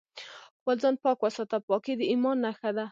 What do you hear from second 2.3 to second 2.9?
نښه ده